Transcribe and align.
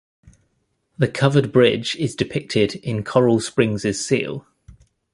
The 0.97 1.07
Covered 1.07 1.51
Bridge 1.51 1.95
is 1.95 2.15
depicted 2.15 2.73
in 2.77 3.03
Coral 3.03 3.39
Springs' 3.39 3.99
seal. 4.03 4.47